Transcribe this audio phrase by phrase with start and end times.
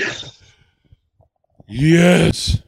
[0.00, 0.32] Bunny!
[1.68, 2.62] Yes.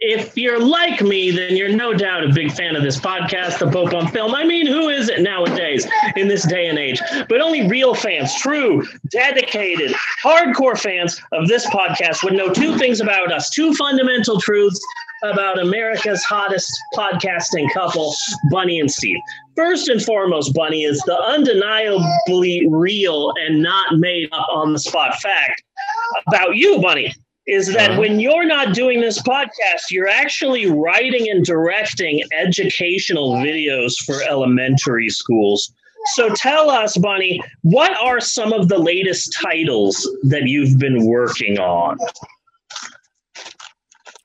[0.00, 3.68] If you're like me, then you're no doubt a big fan of this podcast, The
[3.68, 4.32] Pope on Film.
[4.32, 7.00] I mean, who is it nowadays in this day and age?
[7.28, 13.00] But only real fans, true, dedicated, hardcore fans of this podcast would know two things
[13.00, 14.80] about us, two fundamental truths
[15.24, 18.14] about America's hottest podcasting couple,
[18.52, 19.18] Bunny and Steve.
[19.56, 25.16] First and foremost, Bunny is the undeniably real and not made up on the spot
[25.20, 25.64] fact
[26.26, 27.14] about you, Bunny
[27.46, 28.00] is that Uh-huh.
[28.00, 35.08] when you're not doing this podcast, you're actually writing and directing educational videos for elementary
[35.08, 35.72] schools.
[36.14, 41.58] So tell us, Bunny, what are some of the latest titles that you've been working
[41.58, 41.96] on?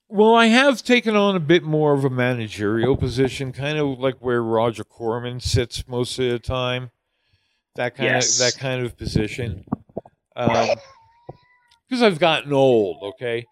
[0.09, 4.15] Well, I have taken on a bit more of a managerial position, kind of like
[4.19, 6.91] where Roger Corman sits most of the time.
[7.75, 8.33] That kind Yes.
[8.33, 9.65] of that kind of position.
[10.35, 10.69] Um,
[11.93, 13.45] because I've gotten old, okay.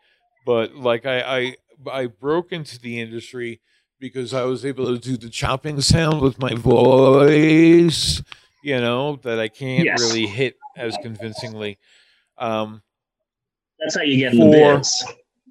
[0.47, 1.55] But like I, I
[1.91, 3.61] I broke into the industry
[3.99, 8.23] because I was able to do the chopping sound with my voice,
[8.63, 9.99] you know, that I can't Yes.
[10.01, 11.77] really hit as convincingly.
[12.39, 12.81] Um,
[13.79, 14.83] That's how you get in the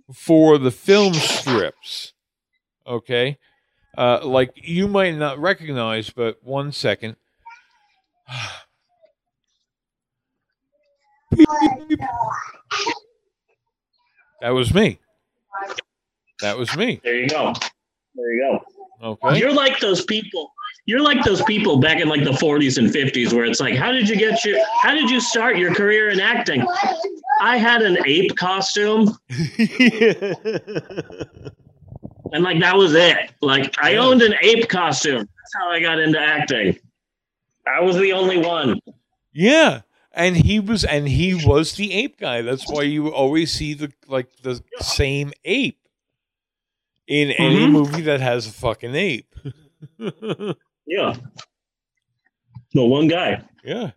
[0.08, 2.12] For- for the film strips.
[2.84, 3.38] Okay.
[3.97, 7.14] Uh, like you might not recognize, but one second.
[14.41, 14.98] that was me.
[16.41, 17.00] That was me.
[17.05, 17.52] There you go.
[18.14, 18.60] There you
[19.00, 19.08] go.
[19.12, 19.38] Okay.
[19.38, 20.52] You're like those people.
[20.86, 23.92] You're like those people back in like the 40s and 50s where it's like, how
[23.92, 26.66] did you get your, how did you start your career in acting?
[27.41, 29.16] I had an ape costume
[32.32, 33.30] and like that was it.
[33.41, 35.19] Like I owned an ape costume.
[35.19, 36.78] That's how I got into acting.
[37.66, 38.80] I was the only one.
[39.32, 39.82] yeah.
[40.12, 42.42] And he was and he was the ape guy.
[42.42, 45.78] That's why you always see the like the same ape
[47.06, 47.72] in any Mhm.
[47.72, 49.34] movie that has a fucking ape.
[50.87, 51.15] Yeah.
[52.75, 53.43] No one guy.
[53.65, 53.93] Yeah.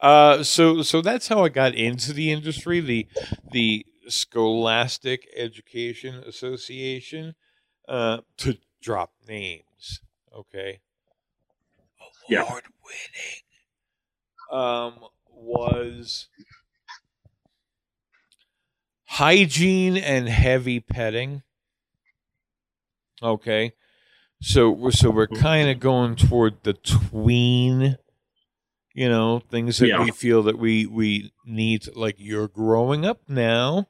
[0.00, 2.80] Uh, so so that's how I got into the industry.
[2.80, 3.06] The
[3.52, 7.34] the Scholastic Education Association.
[7.88, 10.00] Uh, to drop names,
[10.34, 10.80] okay.
[12.28, 12.42] Yeah.
[12.42, 13.42] Award winning.
[14.52, 14.98] Um,
[15.28, 16.28] was
[19.06, 21.42] hygiene and heavy petting.
[23.22, 23.72] Okay.
[24.40, 27.96] So we're so we're kind of going toward the tween,
[28.92, 30.04] you know, things that Yeah.
[30.04, 31.94] we feel that we we need.
[31.94, 33.86] Like you're growing up now,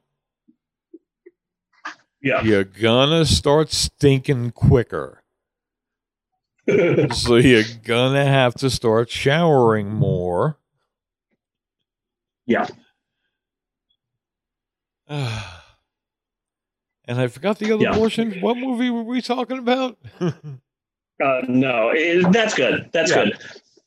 [2.20, 2.42] Yeah.
[2.42, 5.21] you're gonna start stinking quicker,
[7.12, 10.58] so you're gonna have to start showering more.
[12.46, 12.66] Yeah.
[15.08, 15.22] and
[17.08, 17.94] I forgot the other Yeah.
[17.94, 18.40] portion.
[18.40, 19.98] What movie were we talking about?
[21.22, 22.90] Uh, no, it, that's good.
[22.92, 23.26] That's Yeah.
[23.26, 23.38] good.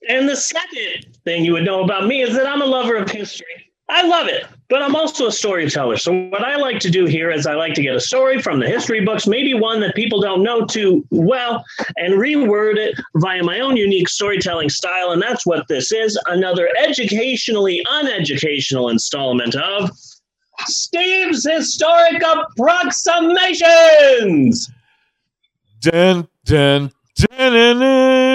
[0.08, 3.10] And the second thing you would know about me is that I'm a lover of
[3.10, 3.46] history.
[3.90, 5.98] I love it, but I'm also a storyteller.
[5.98, 8.60] So what I like to do here is I like to get a story from
[8.60, 11.64] the history books, maybe one that people don't know too well,
[11.98, 15.12] and reword it via my own unique storytelling style.
[15.12, 19.92] And that's what this is another educationally uneducational installment of
[20.66, 24.72] Steve's Historic Approximations.
[25.82, 27.80] dun dun dun dun.
[27.80, 28.35] dun.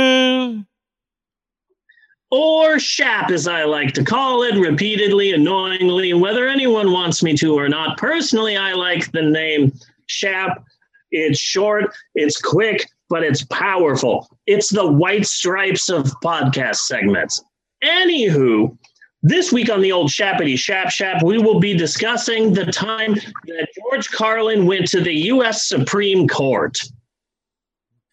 [2.30, 7.58] Or SHAP, as I like to call it, repeatedly, annoyingly, whether anyone wants me to
[7.58, 7.98] or not.
[7.98, 9.72] Personally, I like the name
[10.06, 10.64] SHAP.
[11.10, 14.28] It's short, it's quick, but it's powerful.
[14.46, 17.42] It's the white stripes of podcast segments.
[17.82, 18.76] Anywho,
[19.22, 23.68] this week on the old Shappity Shap Shap, we will be discussing the time that
[23.76, 25.66] George Carlin went to the U.S.
[25.66, 26.78] Supreme Court.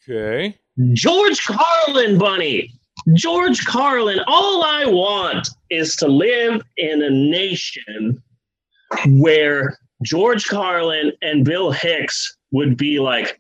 [0.09, 0.57] Okay.
[0.93, 2.71] George Carlin, Bunny.
[3.13, 4.19] George Carlin.
[4.27, 8.21] All I want is to live in a nation
[9.07, 13.39] where George Carlin and Bill Hicks would be like,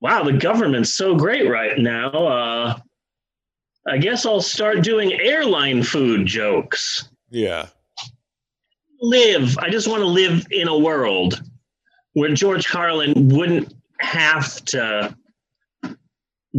[0.00, 2.10] wow, the government's so great right now.
[2.10, 2.78] Uh,
[3.88, 7.08] I guess I'll start doing airline food jokes.
[7.30, 7.68] Yeah.
[9.00, 9.56] Live.
[9.58, 11.40] I just want to live in a world
[12.14, 15.14] where George Carlin wouldn't have to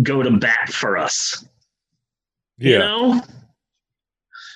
[0.01, 1.45] go to bat for us.
[2.57, 2.77] You Yeah.
[2.79, 3.21] know?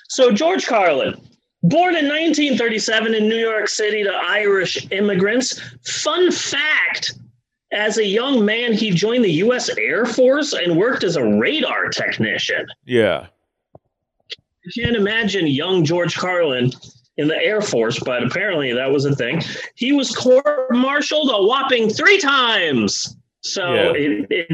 [0.08, 1.14] So, George Carlin,
[1.62, 5.60] born in 1937 in New York City to Irish immigrants.
[5.86, 7.14] Fun fact
[7.72, 9.70] as a young man, he joined the U.S.
[9.78, 12.66] Air Force and worked as a radar technician.
[12.84, 13.26] Yeah.
[13.74, 16.70] I can't imagine young George Carlin
[17.16, 19.42] in the Air Force, but apparently that was a thing.
[19.74, 23.16] He was court-martialed a whopping three times.
[23.40, 23.92] So Yeah.
[23.94, 24.48] it, it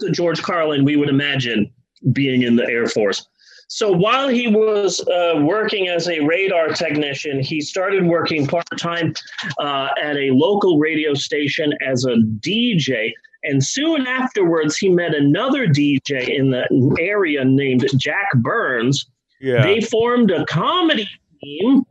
[0.00, 1.70] to George Carlin, we would imagine,
[2.12, 3.26] being in the Air Force.
[3.68, 9.14] So while he was uh, working as a radar technician, he started working part time
[9.58, 13.12] uh, at a local radio station as a DJ.
[13.42, 16.66] And soon afterwards, he met another DJ in the
[17.00, 19.06] area named Jack Burns.
[19.40, 19.62] Yeah.
[19.62, 21.08] They formed a comedy
[21.42, 21.84] team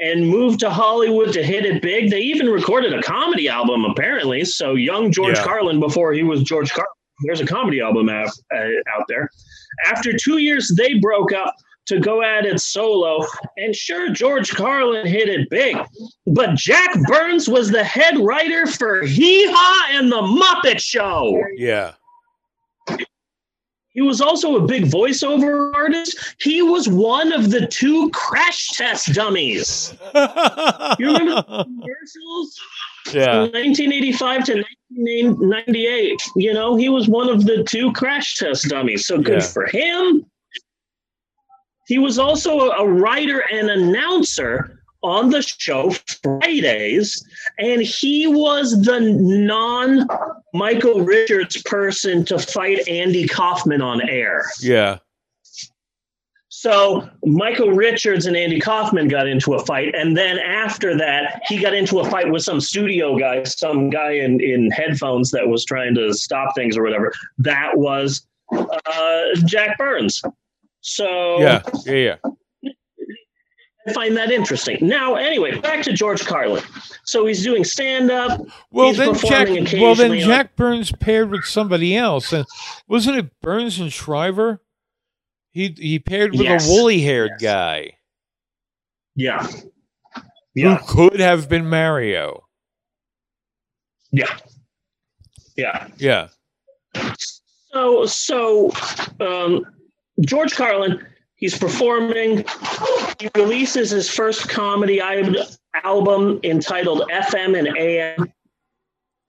[0.00, 2.10] and moved to Hollywood to hit it big.
[2.10, 4.44] They even recorded a comedy album, apparently.
[4.44, 5.44] So, young George Yeah.
[5.44, 6.88] Carlin, before he was George Carlin,
[7.24, 8.58] there's a comedy album out, uh,
[8.92, 9.28] out there.
[9.86, 11.54] After two years, they broke up
[11.86, 13.26] to go at it solo.
[13.56, 15.76] And sure, George Carlin hit it big.
[16.26, 21.42] But Jack Burns was the head writer for Hee Haw and The Muppet Show.
[21.56, 21.92] yeah.
[23.94, 26.34] He was also a big voiceover artist.
[26.40, 29.94] He was one of the two crash test dummies.
[30.98, 32.60] You remember Commercials
[33.12, 33.24] yeah.
[33.46, 36.16] from 1985 to 1998.
[36.36, 39.06] You know, he was one of the two crash test dummies.
[39.06, 39.48] So good Yeah.
[39.48, 40.26] for him.
[41.86, 45.90] He was also a writer and announcer on the show
[46.22, 47.22] Fridays,
[47.58, 50.08] and he was the non
[50.52, 54.44] Michael Richards person to fight Andy Kaufman on air.
[54.60, 54.98] Yeah.
[56.48, 61.60] So Michael Richards and Andy Kaufman got into a fight, and then after that, he
[61.60, 65.64] got into a fight with some studio guy, some guy in in headphones that was
[65.66, 67.12] trying to stop things or whatever.
[67.36, 70.22] That was uh, Jack Burns.
[70.80, 71.62] So Yeah.
[71.84, 71.92] Yeah.
[71.92, 72.16] Yeah.
[73.86, 74.78] I find that interesting.
[74.80, 76.62] Now, anyway, back to George Carlin.
[77.04, 78.40] So he's doing stand up.
[78.70, 82.46] Well then Jack well then occasionally on- Jack Burns paired with somebody else and
[82.88, 84.62] wasn't it Burns and Schreiber?
[85.50, 86.66] He he paired with Yes.
[86.66, 87.42] a woolly haired Yes.
[87.42, 87.92] guy
[89.14, 89.46] Yeah.
[90.54, 90.76] Yeah.
[90.78, 92.44] who could have been Mario.
[94.10, 94.36] Yeah.
[95.56, 95.88] Yeah.
[95.98, 96.28] Yeah.
[97.72, 98.72] So, so
[99.20, 99.64] um,
[100.20, 101.04] George Carlin,
[101.36, 102.44] he's performing.
[103.18, 105.00] He releases his first comedy
[105.82, 108.32] album entitled FM and AM,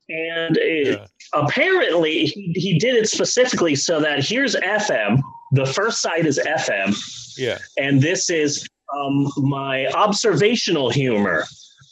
[0.10, 1.07] and it, Yeah.
[1.34, 5.22] apparently he, he did it specifically so that here's FM.
[5.52, 6.96] The first side is FM,
[7.38, 7.57] Yeah.
[7.78, 11.46] and this is um, my observational humor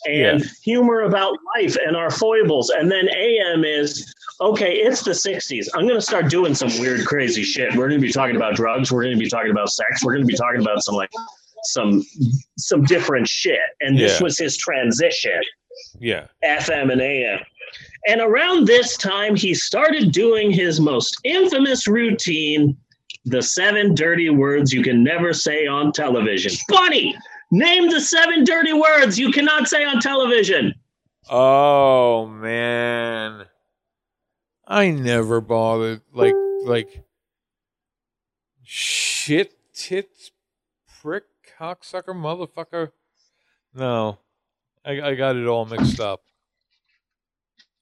[0.06, 2.70] and humor about life and our foibles.
[2.70, 5.68] And then AM is okay, it's the 60s.
[5.74, 7.76] I'm going to start doing some weird, crazy shit.
[7.76, 8.92] We're going to be talking about drugs.
[8.92, 10.04] We're going to be talking about sex.
[10.04, 11.10] We're going to be talking about some like
[11.66, 12.04] some
[12.58, 13.60] some different shit.
[13.82, 14.24] And this Yeah.
[14.24, 15.42] was his transition.
[16.00, 16.28] Yeah.
[16.44, 17.40] FM and AM.
[18.08, 22.78] And around this time, he started doing his most infamous routine
[23.26, 26.52] the seven dirty words you can never say on television.
[26.68, 27.16] Bunny,
[27.52, 30.74] name the seven dirty words you cannot say on television.
[31.30, 33.46] Oh man.
[34.66, 37.04] I never bothered like like
[38.64, 40.32] shit tits
[41.02, 41.26] prick
[41.60, 42.92] cocksucker motherfucker.
[43.74, 44.20] No.
[44.86, 46.22] I, I got it all mixed up.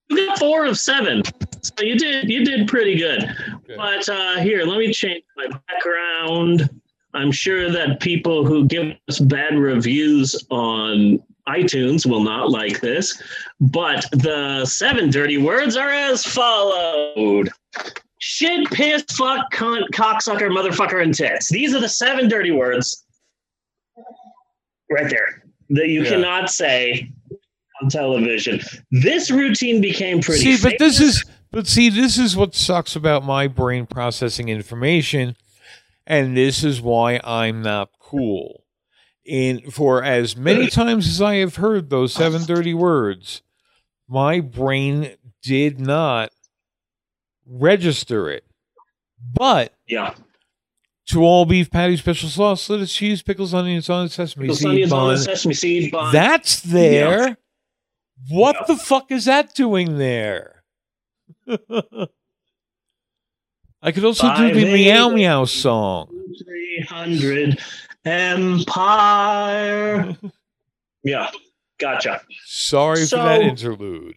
[0.10, 1.24] You got four of seven.
[1.62, 3.24] So you did you did pretty good.
[3.24, 3.75] Okay.
[3.77, 6.69] But uh, here, let me change my background.
[7.13, 13.22] I'm sure that people who give us bad reviews on iTunes will not like this,
[13.60, 17.50] but the seven dirty words are as followed.
[18.20, 21.50] Shit, piss, fuck, cunt, cocksucker, motherfucker, and tits.
[21.50, 23.04] These are the seven dirty words
[24.92, 26.10] right there that you Yeah.
[26.12, 27.10] cannot say
[27.82, 28.62] on television.
[28.92, 33.25] This routine became pretty See, but this is but see this is what sucks about
[33.25, 35.36] my brain processing information
[36.06, 38.61] and this is why I'm not cool.
[39.24, 43.42] In for as many times as I have heard those seven dirty words,
[44.08, 45.12] my brain
[45.44, 46.32] did not
[47.46, 48.44] register it.
[49.34, 50.16] But yeah.
[51.08, 54.92] to all beef patty, special sauce, lettuce, cheese, pickles, onions on sesame Pickles, seed onions
[54.92, 55.18] bun.
[55.18, 56.12] sesame seed bun.
[56.12, 57.38] That's there.
[58.30, 58.66] What Yeah.
[58.68, 60.63] the fuck is that doing there?
[63.84, 66.08] I could also do the meow meow song.
[66.44, 67.60] 300
[68.05, 68.58] Empire.
[71.03, 71.29] yeah,
[71.79, 72.22] gotcha.
[72.46, 74.15] Sorry So- for that interlude.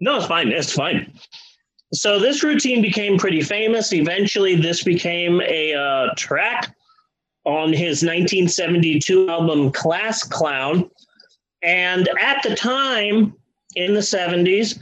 [0.00, 0.48] No, it's fine.
[0.48, 1.12] It's fine.
[1.92, 3.92] So this routine became pretty famous.
[3.92, 6.74] Eventually, this became a uh, track
[7.44, 10.88] on his 1972 album Class Clown.
[11.62, 13.34] And at the time,
[13.74, 14.78] in the 70s,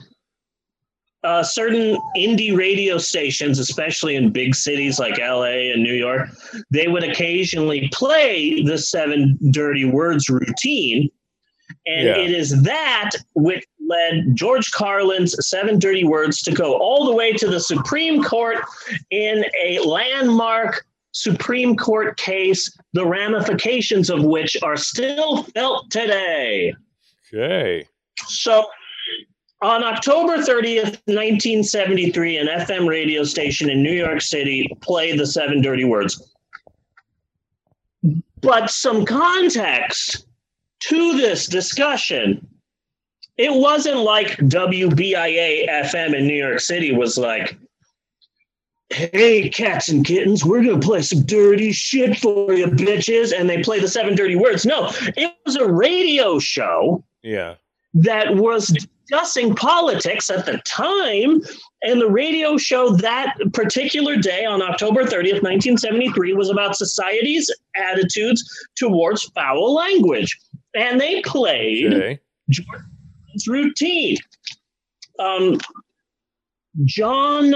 [1.27, 6.29] uh, certain indie radio stations, especially in big cities like LA and New York,
[6.71, 11.11] they would occasionally play the seven dirty words routine.
[11.85, 12.19] And Yeah.
[12.19, 17.33] it is that which led George Carlin's Seven Dirty Words to go all the way
[17.33, 18.59] to the Supreme Court
[19.11, 26.75] in a landmark Supreme Court case, the ramifications of which are still felt today.
[27.35, 27.89] Okay.
[28.29, 28.67] So,
[29.63, 35.63] on October 30th, 1973, an FM radio station in New York City played the seven
[35.63, 36.35] dirty words.
[38.43, 40.27] But some context
[40.81, 42.47] to this discussion.
[43.39, 47.57] It wasn't like WBIA FM in New York City was like,
[48.91, 53.39] hey, cats and kittens, we're going to play some dirty shit for you, bitches.
[53.39, 54.65] And they play the seven dirty words.
[54.65, 57.57] No, it was a radio show Yeah.
[57.95, 58.75] that was
[59.09, 61.41] discussing politics at the time.
[61.83, 67.51] And the radio show that particular day on October 30th, 1973, was about society's
[67.91, 68.43] attitudes
[68.77, 70.37] towards foul language.
[70.75, 72.19] And they played Okay.
[72.51, 74.17] Jordan's routine.
[75.19, 75.59] Um,
[76.85, 77.55] John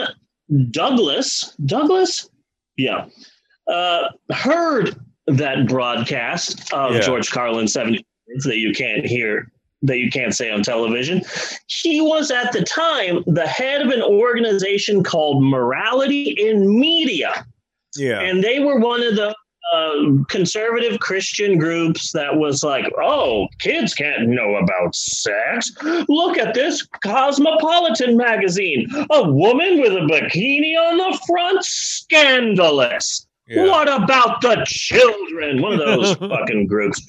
[0.71, 2.28] Douglas, Douglas?
[2.76, 3.07] Yeah.
[3.71, 7.00] Uh, heard that broadcast of Yeah.
[7.00, 8.04] George Carlin's 70
[8.45, 9.52] that you can't hear,
[9.83, 11.23] that you can't say on television.
[11.67, 17.47] He was at the time the head of an organization called Morality in Media.
[17.97, 18.21] Yeah.
[18.21, 19.35] And they were one of the
[19.73, 25.71] uh, conservative Christian groups that was like, oh, kids can't know about sex.
[26.09, 28.89] Look at this Cosmopolitan magazine.
[29.11, 31.65] A woman with a bikini on the front?
[31.65, 33.27] Scandalous.
[33.47, 33.65] yeah.
[33.65, 35.63] What about the children?
[35.63, 37.01] One of those fucking groups.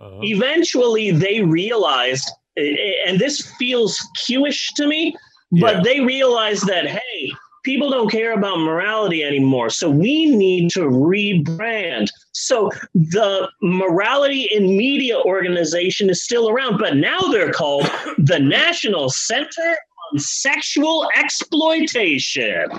[0.00, 0.20] Uh-huh.
[0.22, 5.14] Eventually, they realized, and this feels Q-ish to me,
[5.60, 5.82] but Yeah.
[5.82, 7.32] they realized that, hey,
[7.64, 9.68] people don't care about morality anymore.
[9.68, 12.08] So we need to rebrand.
[12.32, 17.84] So the Morality in Media organization is still around, but now they're called
[18.18, 19.76] the National Center
[20.12, 22.70] on Sexual Exploitation.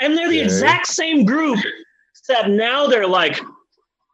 [0.00, 0.44] And they're the Okay.
[0.44, 1.58] exact same group,
[2.14, 3.38] except now they're like,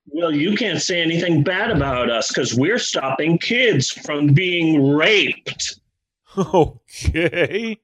[0.06, 5.78] well, you can't say anything bad about us because we're stopping kids from being raped
[6.38, 7.78] Okay.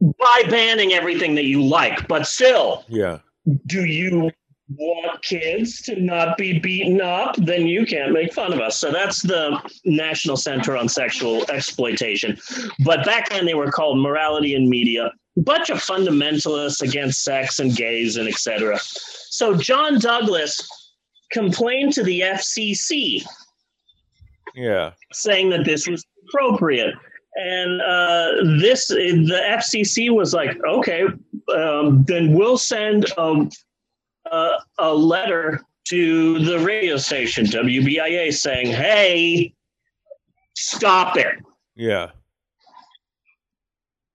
[0.00, 2.08] by banning everything that you like.
[2.08, 3.18] But still, Yeah.
[3.66, 4.30] do you
[4.76, 7.36] want kids to not be beaten up?
[7.36, 8.78] Then you can't make fun of us.
[8.78, 12.38] So that's the National Center on Sexual Exploitation.
[12.84, 15.10] But back then they were called Morality and Media.
[15.36, 18.78] Bunch of fundamentalists against sex and gays and etc.
[19.40, 20.60] So John Douglas
[21.32, 23.24] complained to the FCC
[24.54, 24.92] Yeah.
[25.14, 26.94] saying that this was appropriate.
[27.36, 31.04] And uh, this, the FCC was like, okay,
[31.56, 33.48] um, then we'll send a,
[34.30, 39.54] a, a letter to the radio station, WBIA, saying, hey,
[40.54, 41.36] stop it.
[41.76, 42.10] Yeah.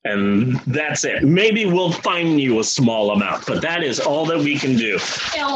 [0.06, 1.24] And that's it.
[1.24, 5.00] Maybe we'll fine you a small amount, but that is all that we can do.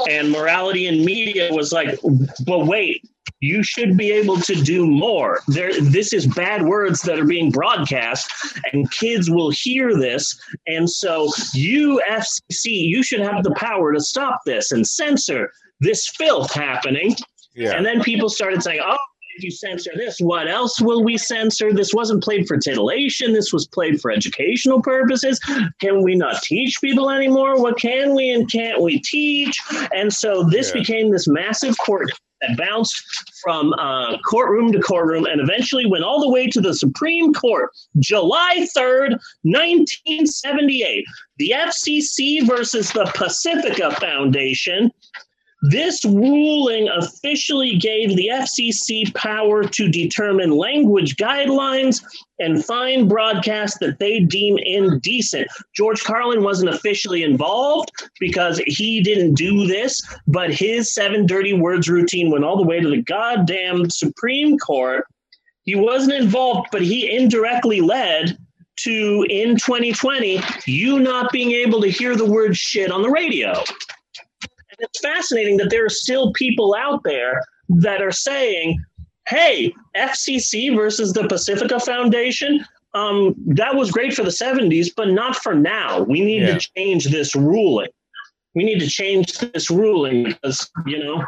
[0.10, 2.00] And morality in media was like,
[2.46, 3.08] but wait,
[3.42, 5.40] you should be able to do more.
[5.48, 8.30] There, this is bad words that are being broadcast,
[8.74, 10.38] and kids will hear this.
[10.68, 16.08] And so, you FCC, you should have the power to stop this and censor this
[16.18, 17.16] filth happening.
[17.56, 17.76] Yeah.
[17.76, 18.98] And then people started saying, oh,
[19.44, 21.74] you censor this, what else will we censor?
[21.74, 23.34] This wasn't played for titillation.
[23.34, 25.40] This was played for educational purposes.
[25.80, 27.62] Can we not teach people anymore?
[27.62, 29.60] What can we and can't we teach?
[29.94, 30.82] And so this Yeah.
[30.82, 32.96] became this massive court that bounced
[33.44, 37.70] from uh, courtroom to courtroom and eventually went all the way to the Supreme Court,
[38.00, 41.06] July 3rd, 1978.
[41.38, 44.92] The FCC versus the Pacifica Foundation.
[45.62, 52.02] This ruling officially gave the FCC power to determine language guidelines
[52.40, 55.50] and fine broadcasts that they deem indecent.
[55.76, 61.90] George Carlin wasn't officially involved because he didn't do this, but his seven dirty words
[61.90, 65.06] routine went all the way to the goddamn Supreme Court.
[65.64, 68.38] He wasn't involved, but he indirectly led
[68.78, 73.62] to in 2020 you not being able to hear the word shit on the radio.
[74.80, 78.84] It's fascinating that there are still people out there that are saying,
[79.28, 85.36] hey, FCC versus the Pacifica Foundation, um, that was great for the 70s, but not
[85.36, 86.02] for now.
[86.02, 86.58] We need Yeah.
[86.58, 87.90] to change this ruling.
[88.56, 91.24] We need to change this ruling because, you know,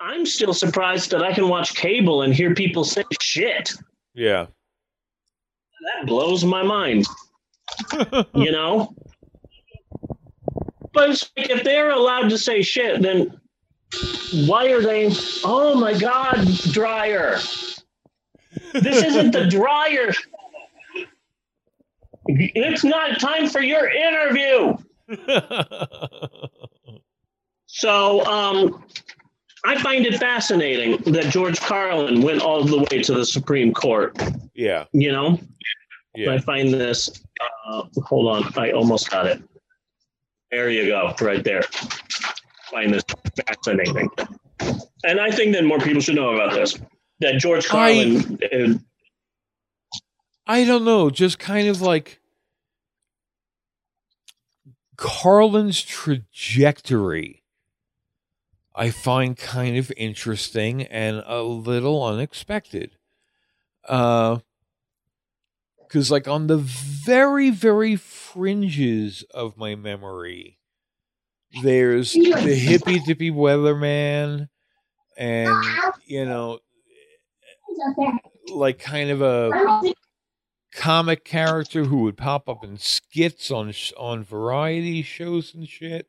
[0.00, 3.72] I'm still surprised that I can watch cable and hear people say shit.
[4.14, 4.46] Yeah.
[5.80, 7.06] That blows my mind.
[8.34, 8.94] you know?
[10.96, 13.38] But it's like if they're allowed to say shit, then
[14.46, 15.10] why are they?
[15.44, 17.36] Oh my God, dryer.
[18.72, 20.14] This isn't the dryer.
[22.28, 24.78] It's not time for your interview.
[27.66, 28.82] so, um,
[29.66, 34.16] I find it fascinating that George Carlin went all the way to the Supreme Court.
[34.54, 34.86] yeah.
[34.92, 35.38] You know,
[36.14, 36.32] Yeah.
[36.32, 37.10] I find this.
[37.68, 39.42] Uh, hold on, I almost got it.
[40.50, 41.62] There you go, right there.
[42.70, 43.04] find this
[43.46, 44.08] fascinating,
[45.04, 46.78] and I think that more people should know about this.
[47.20, 48.38] That George Carlin.
[48.52, 48.74] uh,
[50.46, 52.20] I don't know, just kind of like
[54.96, 57.42] Carlin's trajectory.
[58.74, 62.96] I find kind of interesting and a little unexpected.
[63.88, 64.38] Uh
[65.86, 70.58] because like on the very very fringes of my memory
[71.62, 74.48] there's the hippy dippy weatherman
[75.16, 75.64] and
[76.04, 76.58] you know
[78.52, 79.92] like kind of a
[80.74, 86.08] comic character who would pop up in skits on on variety shows and shit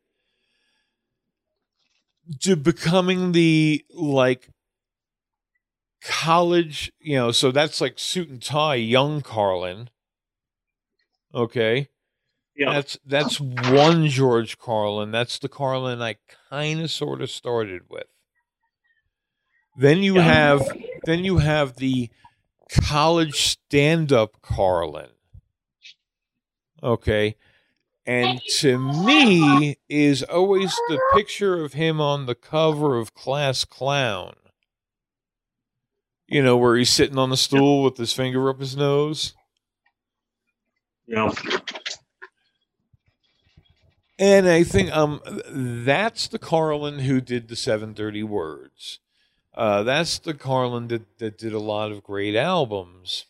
[2.42, 4.50] to becoming the like
[6.28, 9.90] college you know so that's like suit and tie young carlin.
[11.34, 11.90] Okay.
[12.56, 15.12] Yeah, that's that's one george carlin.
[15.12, 16.16] That's the carlin i
[16.50, 18.08] kind of sort of started with.
[19.78, 20.24] Then you Yeah.
[20.24, 20.62] have
[21.06, 22.10] then you have the
[22.82, 25.12] college stand-up carlin.
[26.84, 27.36] Okay.
[28.06, 34.36] And to me is always the picture of him on the cover of class clown
[36.28, 39.34] you know where he's sitting on the stool with his finger up his nose
[41.08, 41.32] yeah,
[44.20, 49.00] And I think um that's the Carlin who did the seven dirty words.
[49.54, 53.26] Uh, that's the Carlin that, that did a lot of great albums,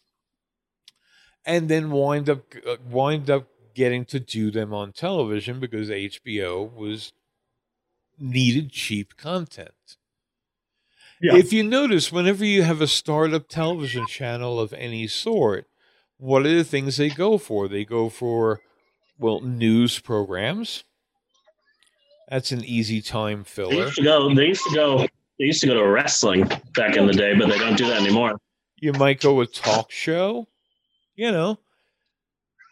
[1.45, 6.73] and then wind up uh, wind up getting to do them on television because HBO
[6.73, 7.13] was
[8.17, 9.97] needed cheap content.
[11.21, 11.36] Yeah.
[11.36, 15.65] If you notice, whenever you have a startup television channel of any sort,
[16.17, 17.67] what are the things they go for?
[17.67, 18.62] They go for
[19.17, 20.84] well, news programs.
[22.30, 23.69] That's an easy time filler.
[23.69, 24.34] they used to go.
[24.34, 25.08] They used to go.
[25.39, 28.01] They used to go to wrestling back in the day, but they don't do that
[28.01, 28.39] anymore.
[28.80, 30.47] You might go a talk show.
[31.15, 31.60] You know,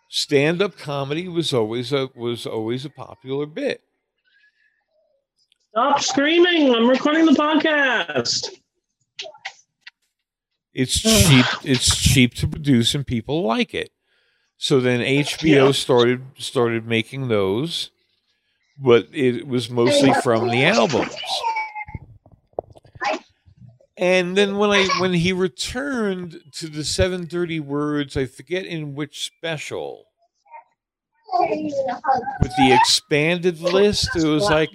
[0.10, 3.82] stand up comedy was always a was always a popular bit.
[5.76, 6.74] Stop screaming!
[6.74, 8.48] I'm recording the podcast.
[10.74, 11.46] It's cheap.
[11.66, 13.90] It's cheap to produce, and people like it.
[14.58, 15.72] So then HBO Yeah.
[15.74, 17.92] started started making those,
[18.78, 21.14] but it was mostly from the albums.
[23.98, 28.96] And then when I when he returned to the seven dirty words, I forget in
[28.96, 30.06] which special,
[31.38, 34.70] with the expanded list, it was like,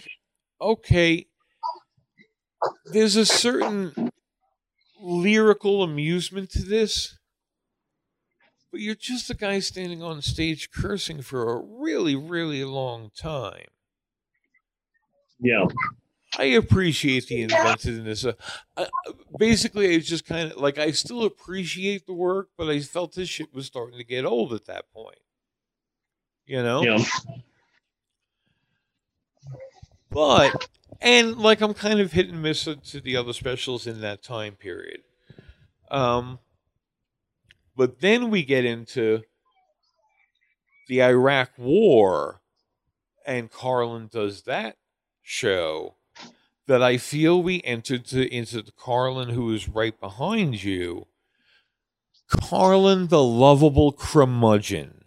[0.60, 1.26] okay,
[2.86, 4.10] there's a certain
[5.00, 7.18] lyrical amusement to this,
[8.70, 13.66] but you're just a guy standing on stage cursing for a really, really long time.
[15.40, 15.66] Yeah,
[16.38, 18.24] I appreciate the inventiveness.
[18.24, 18.34] Uh,
[18.76, 18.86] uh,
[19.38, 23.28] basically, it's just kind of like I still appreciate the work, but I felt this
[23.28, 25.18] shit was starting to get old at that point.
[26.46, 26.82] You know?
[26.82, 27.04] yeah,
[30.10, 30.68] But
[31.00, 34.54] and like I'm kind of hit and miss to the other specials in that time
[34.54, 35.02] period.
[35.90, 36.38] Um
[37.76, 39.22] but then we get into
[40.88, 42.40] the Iraq War
[43.26, 44.76] and Carlin does that
[45.22, 45.94] show
[46.66, 51.06] that I feel we entered to, into the Carlin who is right behind you.
[52.28, 55.00] Carlin the lovable curmudgeon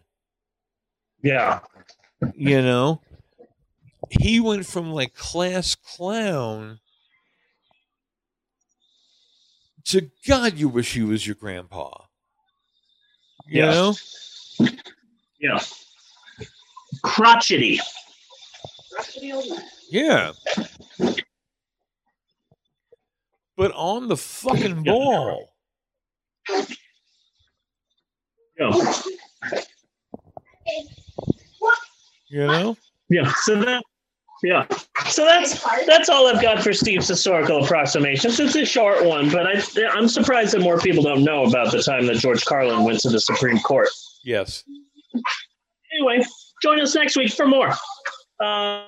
[1.23, 1.61] yeah.
[2.35, 3.01] you know
[4.19, 6.80] he went from like class clown
[9.86, 11.89] to god you wish he was your grandpa
[13.47, 13.71] you Yeah.
[13.71, 13.95] know
[15.39, 15.60] Yeah.
[17.02, 17.80] Crotchety.
[19.89, 20.32] yeah
[23.58, 25.54] but on the fucking ball
[28.60, 28.93] Yeah.
[32.30, 32.78] you know
[33.10, 33.32] Yeah.
[33.41, 33.84] So that
[34.43, 34.65] Yeah.
[35.08, 38.39] So that's that's all I've got for Steve's historical approximations.
[38.39, 41.82] It's a short one, but I, I'm surprised that more people don't know about the
[41.82, 43.88] time that George Carlin went to the Supreme Court.
[44.25, 44.63] Yes.
[45.97, 46.25] Anyway,
[46.62, 47.69] join us next week for more.
[48.43, 48.86] Uh,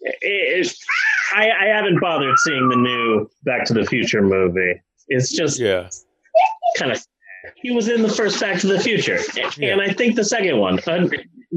[0.00, 0.74] it,
[1.34, 4.80] I, I haven't bothered seeing the new Back to the Future movie.
[5.08, 5.88] It's just Yeah.
[6.76, 7.04] kind of.
[7.56, 9.20] He was in the first Back to the Future,
[9.56, 9.72] Yeah.
[9.72, 10.78] and I think the second one.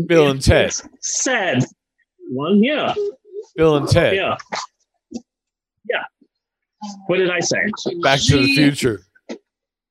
[0.06, 0.74] Bill and Ted.
[1.02, 1.66] Sad
[2.32, 2.94] one, yeah,
[3.56, 4.16] Bill and Ted.
[4.16, 4.38] yeah,
[5.90, 6.04] yeah.
[7.08, 7.60] What did I say?
[8.02, 9.02] Back to the Future.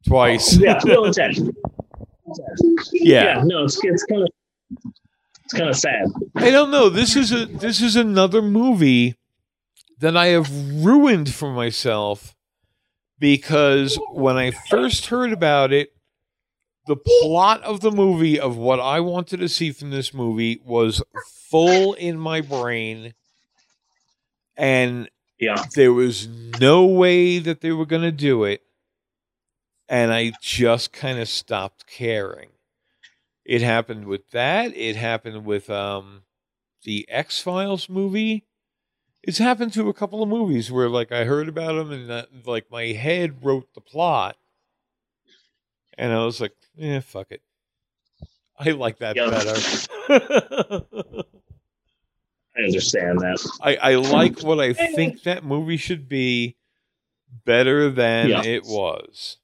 [0.07, 0.57] Twice.
[0.57, 1.37] Yeah, Bill and Ted.
[2.93, 3.37] Yeah.
[3.37, 4.29] Yeah, no, it's it's kind of
[5.45, 6.07] it's kind of sad.
[6.37, 6.89] I don't know.
[6.89, 9.17] This is a this is another movie
[9.99, 10.51] that I have
[10.85, 12.35] ruined for myself
[13.19, 15.93] because when I first heard about it,
[16.87, 21.03] the plot of the movie of what I wanted to see from this movie was
[21.51, 23.15] full in my brain
[24.57, 26.29] and Yeah, there was
[26.61, 28.63] no way that they were going to do it
[29.89, 32.51] and i just kind of stopped caring.
[33.45, 34.77] It happened with that.
[34.77, 36.23] It happened with um
[36.85, 38.45] the x-files movie.
[39.23, 42.29] It's happened to a couple of movies where like i heard about them and that,
[42.47, 44.37] like my head wrote the plot
[46.01, 47.43] and i was like yeah fuck it
[48.59, 49.31] i like that Yeah.
[49.31, 51.23] better
[52.57, 53.39] I understand that.
[53.63, 56.57] I, I like what I think that movie should be
[57.45, 58.43] better than Yeah.
[58.43, 59.37] it was.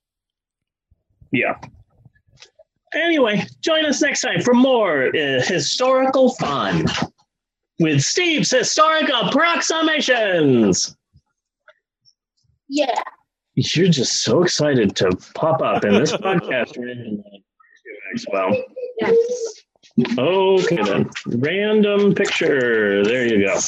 [1.31, 1.55] Yeah.
[2.92, 6.87] Anyway, join us next time for more uh, historical fun
[7.79, 10.97] with Steve's historic approximations.
[12.69, 13.01] Yeah.
[13.57, 16.77] You're just so excited to pop up in this podcast.
[18.31, 18.64] Well,
[19.01, 19.62] yes.
[20.19, 21.11] okay then.
[21.27, 23.03] Random picture.
[23.03, 23.59] There you go.